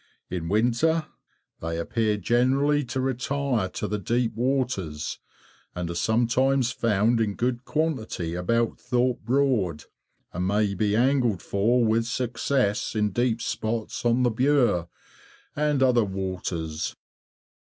[0.31, 1.05] In winter
[1.59, 5.19] they appear generally to retire to the deep waters,
[5.75, 9.83] and are sometimes found in good quantity about Thorpe Broad,
[10.33, 14.89] and may be angled for with success in deep spots on the Bure
[15.55, 16.95] and other waters.